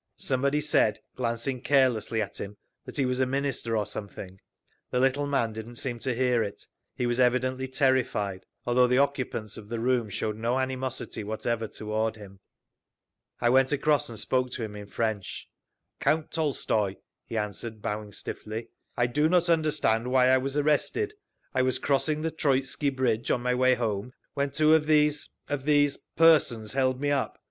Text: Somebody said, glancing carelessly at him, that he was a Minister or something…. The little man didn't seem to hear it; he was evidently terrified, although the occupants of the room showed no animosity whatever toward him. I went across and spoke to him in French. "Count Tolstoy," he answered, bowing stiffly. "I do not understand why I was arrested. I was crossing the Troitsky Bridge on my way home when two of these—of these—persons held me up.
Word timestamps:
Somebody 0.17 0.61
said, 0.61 0.99
glancing 1.15 1.61
carelessly 1.61 2.23
at 2.23 2.41
him, 2.41 2.57
that 2.85 2.97
he 2.97 3.05
was 3.05 3.19
a 3.19 3.27
Minister 3.27 3.77
or 3.77 3.85
something…. 3.85 4.39
The 4.89 4.99
little 4.99 5.27
man 5.27 5.53
didn't 5.53 5.75
seem 5.75 5.99
to 5.99 6.15
hear 6.15 6.41
it; 6.41 6.65
he 6.95 7.05
was 7.05 7.19
evidently 7.19 7.67
terrified, 7.67 8.47
although 8.65 8.87
the 8.87 8.97
occupants 8.97 9.57
of 9.57 9.69
the 9.69 9.79
room 9.79 10.09
showed 10.09 10.37
no 10.37 10.57
animosity 10.57 11.23
whatever 11.23 11.67
toward 11.67 12.15
him. 12.15 12.39
I 13.39 13.51
went 13.51 13.71
across 13.71 14.09
and 14.09 14.17
spoke 14.17 14.49
to 14.53 14.63
him 14.63 14.75
in 14.75 14.87
French. 14.87 15.47
"Count 15.99 16.31
Tolstoy," 16.31 16.95
he 17.27 17.37
answered, 17.37 17.79
bowing 17.83 18.11
stiffly. 18.11 18.69
"I 18.97 19.05
do 19.05 19.29
not 19.29 19.51
understand 19.51 20.09
why 20.09 20.29
I 20.29 20.37
was 20.39 20.57
arrested. 20.57 21.13
I 21.53 21.61
was 21.61 21.77
crossing 21.77 22.23
the 22.23 22.31
Troitsky 22.31 22.89
Bridge 22.89 23.29
on 23.29 23.41
my 23.43 23.53
way 23.53 23.75
home 23.75 24.13
when 24.33 24.49
two 24.49 24.73
of 24.73 24.87
these—of 24.87 25.65
these—persons 25.65 26.73
held 26.73 26.99
me 26.99 27.11
up. 27.11 27.37